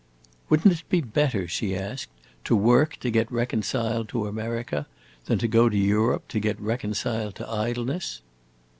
[0.49, 2.09] "Would n't it be better," she asked,
[2.45, 4.87] "to work to get reconciled to America,
[5.25, 8.23] than to go to Europe to get reconciled to idleness?"